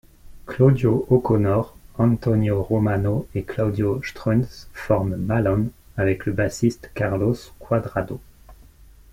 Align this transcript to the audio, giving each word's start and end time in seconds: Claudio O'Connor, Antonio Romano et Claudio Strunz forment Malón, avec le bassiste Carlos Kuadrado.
Claudio 0.47 1.05
O'Connor, 1.11 1.75
Antonio 1.99 2.63
Romano 2.63 3.27
et 3.35 3.43
Claudio 3.43 4.01
Strunz 4.01 4.67
forment 4.73 5.15
Malón, 5.15 5.69
avec 5.95 6.25
le 6.25 6.33
bassiste 6.33 6.89
Carlos 6.95 7.35
Kuadrado. 7.59 8.19